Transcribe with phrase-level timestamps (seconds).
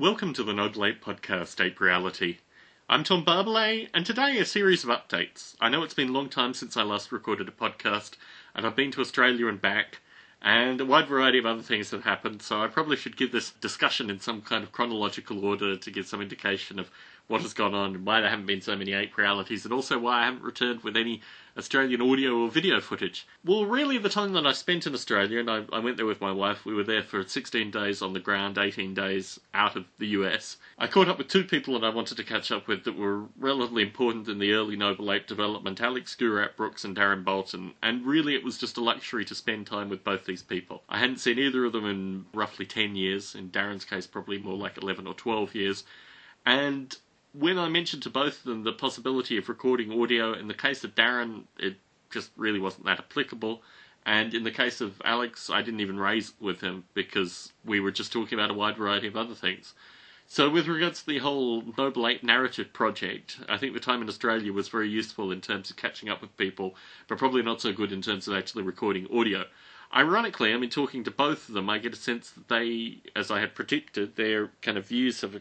[0.00, 2.36] Welcome to the Noble Ape Podcast, Ape Reality.
[2.88, 5.56] I'm Tom Barbalet, and today a series of updates.
[5.60, 8.12] I know it's been a long time since I last recorded a podcast,
[8.54, 9.98] and I've been to Australia and back,
[10.40, 13.50] and a wide variety of other things have happened, so I probably should give this
[13.50, 16.92] discussion in some kind of chronological order to give some indication of
[17.26, 19.98] what has gone on and why there haven't been so many ape realities, and also
[19.98, 21.22] why I haven't returned with any
[21.58, 23.26] Australian audio or video footage.
[23.44, 26.20] Well, really, the time that I spent in Australia, and I, I, went there with
[26.20, 29.84] my wife, we were there for 16 days on the ground, 18 days out of
[29.98, 30.58] the US.
[30.78, 33.24] I caught up with two people that I wanted to catch up with that were
[33.36, 38.06] relatively important in the early Noble Ape development Alex Gurat Brooks and Darren Bolton, and
[38.06, 40.84] really it was just a luxury to spend time with both these people.
[40.88, 44.56] I hadn't seen either of them in roughly 10 years, in Darren's case, probably more
[44.56, 45.82] like 11 or 12 years.
[46.46, 46.96] And
[47.38, 50.82] when I mentioned to both of them the possibility of recording audio, in the case
[50.82, 51.76] of Darren, it
[52.10, 53.62] just really wasn't that applicable.
[54.04, 57.78] And in the case of Alex, I didn't even raise it with him because we
[57.78, 59.74] were just talking about a wide variety of other things.
[60.26, 64.08] So, with regards to the whole Noble Ape narrative project, I think the time in
[64.08, 66.74] Australia was very useful in terms of catching up with people,
[67.06, 69.44] but probably not so good in terms of actually recording audio.
[69.94, 73.30] Ironically, I mean, talking to both of them, I get a sense that they, as
[73.30, 75.40] I had predicted, their kind of views have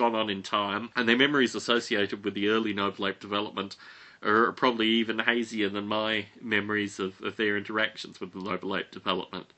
[0.00, 3.76] gone on in time, and their memories associated with the early Noble Ape development
[4.22, 8.90] are probably even hazier than my memories of, of their interactions with the Noble Ape
[8.90, 9.52] development.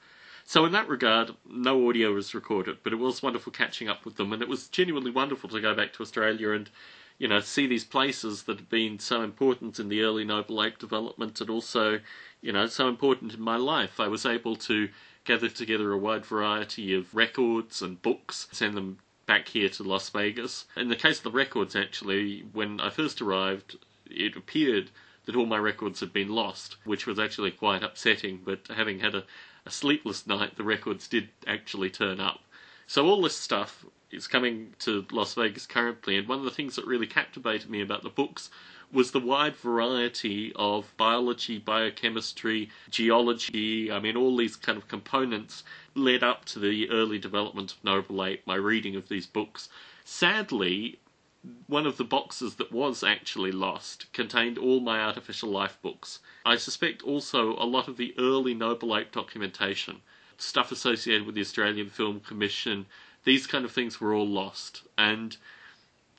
[0.44, 4.16] So in that regard, no audio was recorded, but it was wonderful catching up with
[4.16, 6.68] them, and it was genuinely wonderful to go back to Australia and,
[7.18, 10.80] you know, see these places that have been so important in the early Noble Ape
[10.80, 12.00] development, and also,
[12.40, 14.00] you know, so important in my life.
[14.00, 14.88] I was able to
[15.24, 18.98] gather together a wide variety of records and books, send them
[19.32, 20.66] back here to Las Vegas.
[20.76, 24.90] In the case of the records, actually, when I first arrived, it appeared
[25.24, 28.42] that all my records had been lost, which was actually quite upsetting.
[28.44, 29.24] But having had a,
[29.64, 32.40] a sleepless night, the records did actually turn up.
[32.86, 36.76] So all this stuff is coming to Las Vegas currently, and one of the things
[36.76, 38.50] that really captivated me about the books
[38.92, 45.64] was the wide variety of biology, biochemistry, geology, I mean, all these kind of components
[45.94, 49.68] led up to the early development of Noble Ape, my reading of these books.
[50.04, 50.98] Sadly,
[51.66, 56.20] one of the boxes that was actually lost contained all my artificial life books.
[56.44, 60.02] I suspect also a lot of the early Noble Ape documentation,
[60.36, 62.86] stuff associated with the Australian Film Commission,
[63.24, 64.82] these kind of things were all lost.
[64.98, 65.36] And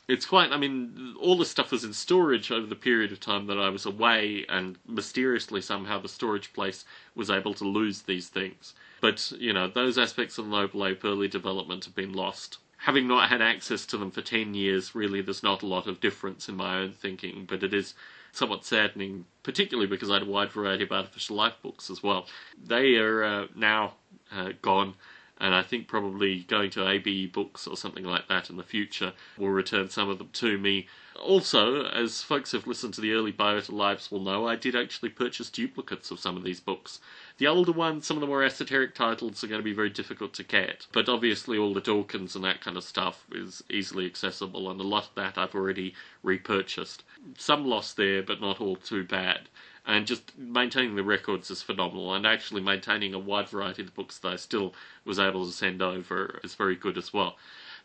[0.07, 3.47] it's quite, I mean, all this stuff was in storage over the period of time
[3.47, 6.83] that I was away, and mysteriously somehow the storage place
[7.15, 8.73] was able to lose these things.
[8.99, 12.57] But, you know, those aspects of the Noble early development have been lost.
[12.77, 16.01] Having not had access to them for 10 years, really, there's not a lot of
[16.01, 17.93] difference in my own thinking, but it is
[18.33, 22.27] somewhat saddening, particularly because I had a wide variety of artificial life books as well.
[22.61, 23.93] They are uh, now
[24.33, 24.95] uh, gone
[25.39, 29.13] and I think probably going to ABE Books or something like that in the future
[29.37, 30.87] will return some of them to me.
[31.21, 35.09] Also, as folks who've listened to the early Biota Lives will know, I did actually
[35.09, 36.99] purchase duplicates of some of these books.
[37.37, 40.33] The older ones, some of the more esoteric titles, are going to be very difficult
[40.35, 44.69] to get, but obviously all the Dawkins and that kind of stuff is easily accessible,
[44.69, 47.03] and a lot of that I've already repurchased.
[47.37, 49.49] Some lost there, but not all too bad
[49.85, 52.13] and just maintaining the records is phenomenal.
[52.13, 54.73] And actually maintaining a wide variety of the books that I still
[55.05, 57.35] was able to send over is very good as well.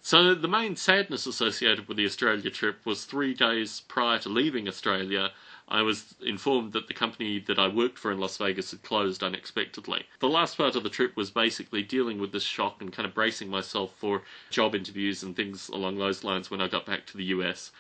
[0.00, 4.69] So the main sadness associated with the Australia trip was three days prior to leaving
[4.69, 5.32] Australia.
[5.66, 9.25] I was informed that the company that I worked for in Las Vegas had closed
[9.25, 10.06] unexpectedly.
[10.20, 13.15] The last part of the trip was basically dealing with this shock and kind of
[13.15, 17.16] bracing myself for job interviews and things along those lines when I got back to
[17.16, 17.72] the US.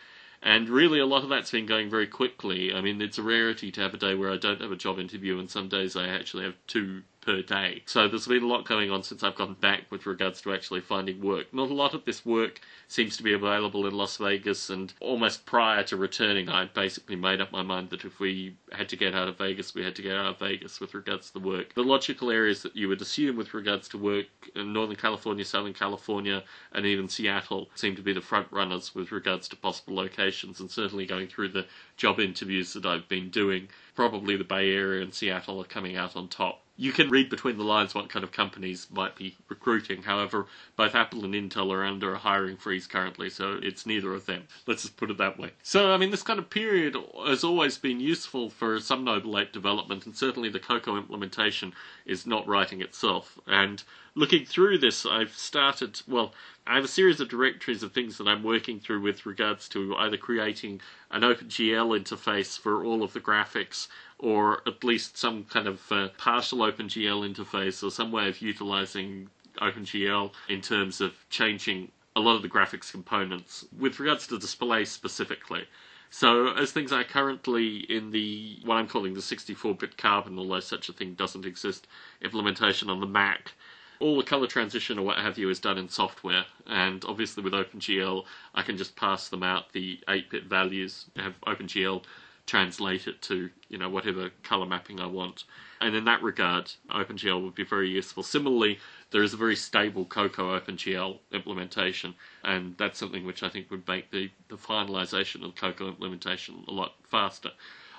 [0.42, 2.72] And really, a lot of that's been going very quickly.
[2.72, 4.98] I mean, it's a rarity to have a day where I don't have a job
[4.98, 7.82] interview, and some days I actually have two per day.
[7.84, 10.80] So there's been a lot going on since I've gone back with regards to actually
[10.80, 11.52] finding work.
[11.52, 15.44] Not a lot of this work seems to be available in Las Vegas, and almost
[15.44, 19.14] prior to returning, I basically made up my mind that if we had to get
[19.14, 21.74] out of Vegas, we had to get out of Vegas with regards to the work.
[21.74, 24.24] The logical areas that you would assume with regards to work
[24.54, 29.12] in Northern California, Southern California, and even Seattle seem to be the front runners with
[29.12, 31.66] regards to possible locations, and certainly going through the
[31.98, 36.16] job interviews that I've been doing, probably the Bay Area and Seattle are coming out
[36.16, 40.00] on top you can read between the lines what kind of companies might be recruiting.
[40.04, 40.46] However,
[40.76, 44.44] both Apple and Intel are under a hiring freeze currently, so it's neither of them.
[44.66, 45.50] Let's just put it that way.
[45.64, 46.96] So, I mean, this kind of period
[47.26, 51.74] has always been useful for some Noble Ape development, and certainly the Cocoa implementation
[52.06, 53.40] is not writing itself.
[53.48, 53.82] And
[54.18, 56.34] looking through this, I've started, well,
[56.66, 59.94] I have a series of directories of things that I'm working through with regards to
[59.96, 60.80] either creating
[61.12, 63.86] an OpenGL interface for all of the graphics
[64.18, 69.30] or at least some kind of uh, partial OpenGL interface or some way of utilizing
[69.62, 74.84] OpenGL in terms of changing a lot of the graphics components with regards to display
[74.84, 75.64] specifically.
[76.10, 80.58] So, as things are currently in the what I'm calling the 64 bit carbon, although
[80.58, 81.86] such a thing doesn't exist,
[82.20, 83.52] implementation on the Mac,
[84.00, 86.44] all the color transition or what have you is done in software.
[86.66, 88.24] And obviously, with OpenGL,
[88.54, 92.04] I can just pass them out the 8 bit values, have OpenGL
[92.48, 95.44] translate it to you know whatever color mapping I want.
[95.80, 98.22] And in that regard, OpenGL would be very useful.
[98.22, 98.78] Similarly,
[99.10, 103.86] there is a very stable Cocoa OpenGL implementation, and that's something which I think would
[103.86, 107.50] make the, the finalization of Cocoa implementation a lot faster.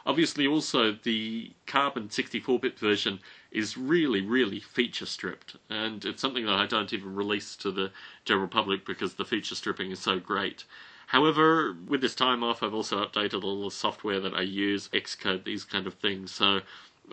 [0.10, 3.20] Obviously, also the Carbon 64 bit version
[3.52, 7.92] is really, really feature stripped, and it's something that I don't even release to the
[8.26, 10.64] general public because the feature stripping is so great.
[11.06, 15.44] However, with this time off, I've also updated all the software that I use, Xcode,
[15.44, 16.32] these kind of things.
[16.32, 16.62] So,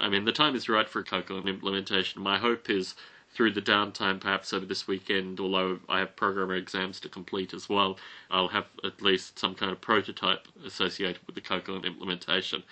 [0.01, 2.23] I mean, the time is right for a Cocoa implementation.
[2.23, 2.95] My hope is
[3.37, 7.69] through the downtime, perhaps over this weekend, although I have programmer exams to complete as
[7.69, 7.99] well,
[8.31, 12.63] I'll have at least some kind of prototype associated with the Cocoa implementation.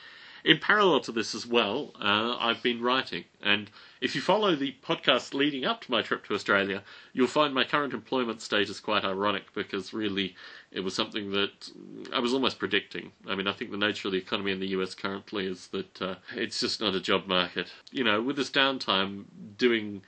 [0.42, 3.24] In parallel to this as well, uh, I've been writing.
[3.42, 3.70] And
[4.00, 6.82] if you follow the podcast leading up to my trip to Australia,
[7.12, 10.34] you'll find my current employment status quite ironic because really
[10.70, 11.70] it was something that
[12.10, 13.12] I was almost predicting.
[13.26, 16.00] I mean, I think the nature of the economy in the US currently is that
[16.00, 17.68] uh, it's just not a job market.
[17.90, 19.24] You know, with this downtime,
[19.58, 20.02] doing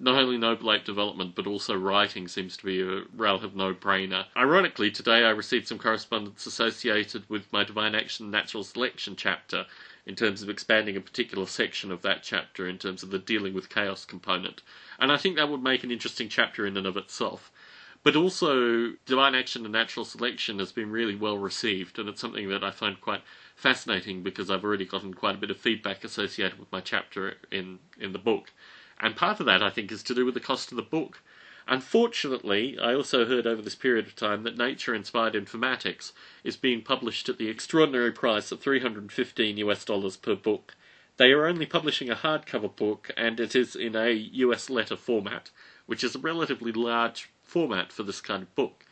[0.00, 4.26] not only Noble Ape development but also writing seems to be a relative no-brainer.
[4.36, 9.66] Ironically, today I received some correspondence associated with my Divine Action Natural Selection chapter
[10.06, 13.54] in terms of expanding a particular section of that chapter in terms of the dealing
[13.54, 14.62] with chaos component.
[14.98, 17.50] And I think that would make an interesting chapter in and of itself.
[18.04, 22.48] But also, Divine Action and Natural Selection has been really well received, and it's something
[22.48, 23.22] that I find quite
[23.56, 27.80] fascinating because I've already gotten quite a bit of feedback associated with my chapter in,
[27.98, 28.52] in the book.
[29.00, 31.22] And part of that, I think, is to do with the cost of the book.
[31.68, 36.12] Unfortunately, I also heard over this period of time that Nature Inspired Informatics
[36.42, 40.74] is being published at the extraordinary price of 315 US dollars per book.
[41.18, 45.50] They are only publishing a hardcover book, and it is in a US letter format,
[45.86, 48.84] which is a relatively large format for this kind of book.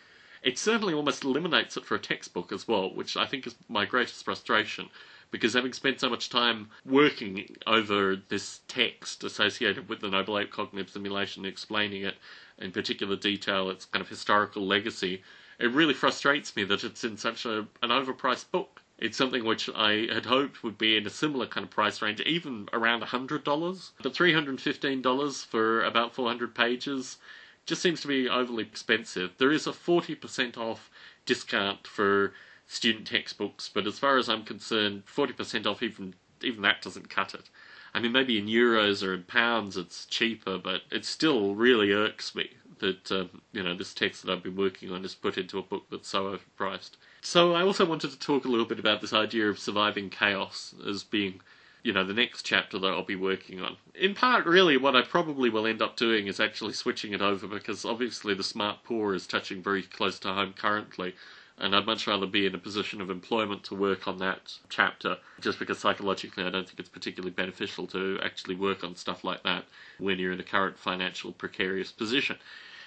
[0.43, 3.87] It certainly almost eliminates it for a textbook as well, which I think is my
[3.87, 4.91] greatest frustration
[5.31, 10.51] because having spent so much time working over this text associated with the Noble Ape
[10.51, 12.17] cognitive simulation, explaining it
[12.59, 15.23] in particular detail, its kind of historical legacy,
[15.59, 18.81] it really frustrates me that it's in such a, an overpriced book.
[18.99, 22.21] It's something which I had hoped would be in a similar kind of price range,
[22.23, 23.91] even around $100.
[24.03, 27.19] But $315 for about 400 pages
[27.67, 29.33] just seems to be overly expensive.
[29.39, 30.91] There is a 40% off
[31.27, 32.33] discount for
[32.67, 37.35] student textbooks, but as far as I'm concerned, 40% off even even that doesn't cut
[37.35, 37.49] it.
[37.95, 42.35] I mean, maybe in euros or in pounds it's cheaper, but it still really irks
[42.35, 45.59] me that um, you know this text that I've been working on is put into
[45.59, 46.93] a book that's so overpriced.
[47.23, 50.75] So I also wanted to talk a little bit about this idea of surviving chaos
[50.87, 51.41] as being
[51.83, 53.77] you know the next chapter that I'll be working on.
[53.95, 57.47] In part, really, what I probably will end up doing is actually switching it over
[57.47, 61.15] because obviously the smart poor is touching very close to home currently
[61.59, 65.17] and I'd much rather be in a position of employment to work on that chapter,
[65.41, 69.43] just because psychologically I don't think it's particularly beneficial to actually work on stuff like
[69.45, 69.65] that
[69.99, 72.37] when you're in a current financial precarious position.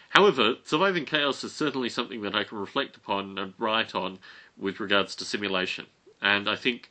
[0.10, 4.20] However, surviving chaos is certainly something that I can reflect upon and write on
[4.58, 5.86] with regards to simulation.
[6.22, 6.90] And I think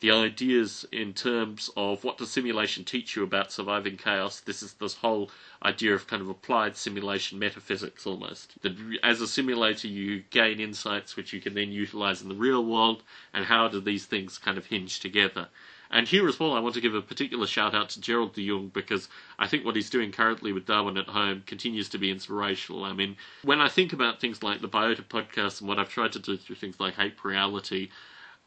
[0.00, 4.40] the ideas in terms of what does simulation teach you about surviving chaos.
[4.40, 5.30] This is this whole
[5.62, 8.60] idea of kind of applied simulation metaphysics almost.
[8.62, 12.64] That as a simulator, you gain insights which you can then utilize in the real
[12.64, 13.02] world,
[13.34, 15.48] and how do these things kind of hinge together.
[15.92, 18.46] And here as well, I want to give a particular shout out to Gerald de
[18.46, 19.08] Jong because
[19.40, 22.84] I think what he's doing currently with Darwin at Home continues to be inspirational.
[22.84, 26.12] I mean, when I think about things like the Biota podcast and what I've tried
[26.12, 27.88] to do through things like Ape Reality,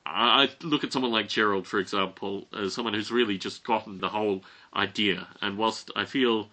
[0.05, 4.09] I look at someone like Gerald, for example, as someone who's really just gotten the
[4.09, 4.43] whole
[4.75, 5.27] idea.
[5.41, 6.49] And whilst I feel,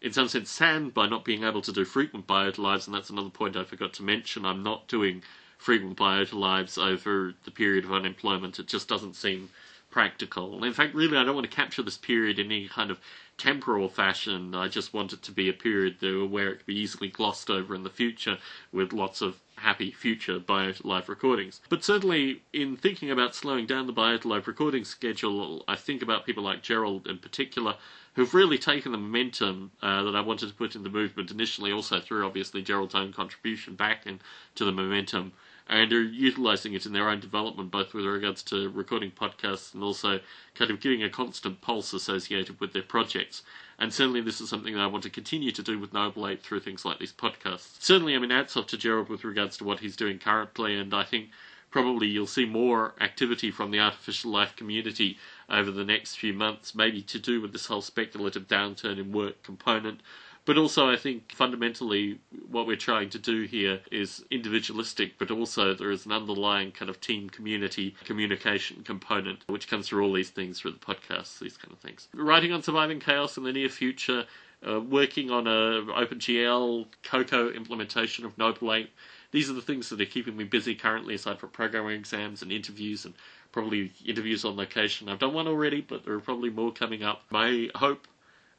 [0.00, 3.10] in some sense, sad by not being able to do frequent biota lives, and that's
[3.10, 5.22] another point I forgot to mention, I'm not doing
[5.58, 8.58] frequent biota lives over the period of unemployment.
[8.58, 9.50] It just doesn't seem
[9.90, 10.56] practical.
[10.56, 12.98] And In fact, really, I don't want to capture this period in any kind of
[13.36, 14.54] temporal fashion.
[14.54, 15.96] I just want it to be a period
[16.30, 18.38] where it could be easily glossed over in the future
[18.72, 21.60] with lots of happy future Biota Live recordings.
[21.68, 26.26] But certainly, in thinking about slowing down the Biota Live recording schedule, I think about
[26.26, 27.76] people like Gerald in particular,
[28.14, 31.72] who've really taken the momentum uh, that I wanted to put in the movement initially,
[31.72, 35.32] also through obviously Gerald's own contribution back into the momentum
[35.68, 39.82] and are utilizing it in their own development, both with regards to recording podcasts and
[39.82, 40.20] also
[40.54, 43.42] kind of giving a constant pulse associated with their projects.
[43.78, 46.42] And certainly, this is something that I want to continue to do with Noble Ape
[46.42, 47.80] through things like these podcasts.
[47.80, 50.94] Certainly, I mean, hats off to Gerald with regards to what he's doing currently, and
[50.94, 51.30] I think
[51.72, 56.74] probably you'll see more activity from the artificial life community over the next few months,
[56.74, 60.00] maybe to do with this whole speculative downturn in work component.
[60.44, 62.18] But also, I think fundamentally
[62.50, 66.90] what we're trying to do here is individualistic, but also there is an underlying kind
[66.90, 71.56] of team community communication component, which comes through all these things through the podcasts, these
[71.56, 72.08] kind of things.
[72.14, 74.24] Writing on surviving chaos in the near future,
[74.68, 78.92] uh, working on a OpenGL Cocoa implementation of Noble Ape.
[79.30, 82.50] These are the things that are keeping me busy currently, aside from programming exams and
[82.50, 83.14] interviews and
[83.52, 85.08] probably interviews on location.
[85.08, 87.22] I've done one already, but there are probably more coming up.
[87.30, 88.08] My hope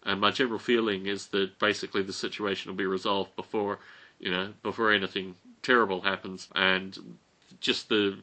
[0.06, 3.80] and my general feeling is that basically the situation will be resolved before,
[4.20, 6.48] you know, before anything terrible happens.
[6.56, 7.18] And
[7.60, 8.18] just the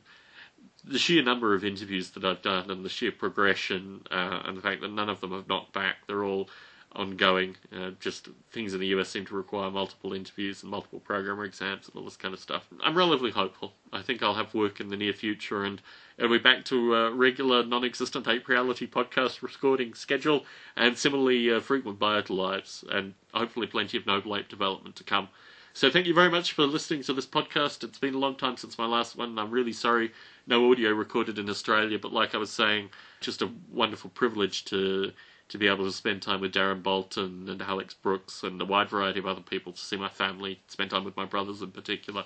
[0.84, 4.62] the sheer number of interviews that I've done and the sheer progression uh, and the
[4.62, 6.48] fact that none of them have knocked back, they're all
[6.96, 7.56] ongoing.
[7.74, 11.88] Uh, just things in the US seem to require multiple interviews and multiple programmer exams
[11.88, 12.66] and all this kind of stuff.
[12.82, 13.72] I'm relatively hopeful.
[13.92, 15.80] I think I'll have work in the near future and
[16.18, 20.44] it'll be back to a regular, non existent Ape Reality podcast recording schedule
[20.76, 25.28] and similarly uh, frequent Biota Lives and hopefully plenty of Noble Ape development to come.
[25.72, 27.84] So thank you very much for listening to this podcast.
[27.84, 29.38] It's been a long time since my last one.
[29.38, 30.10] I'm really sorry
[30.48, 35.12] no audio recorded in Australia, but like I was saying, just a wonderful privilege to
[35.50, 38.88] to be able to spend time with Darren Bolton and Alex Brooks and a wide
[38.88, 42.24] variety of other people to see my family, spend time with my brothers in particular.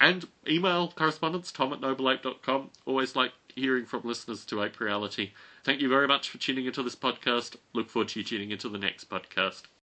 [0.00, 2.70] And email correspondence, tom at nobleape.com.
[2.86, 5.30] Always like hearing from listeners to Ape Reality.
[5.64, 7.56] Thank you very much for tuning into this podcast.
[7.74, 9.62] Look forward to you tuning into the next podcast.